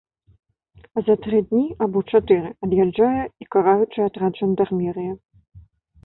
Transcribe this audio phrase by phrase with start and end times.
[0.99, 5.11] А за тры дні або чатыры ад'язджае і караючы атрад жандармерыі.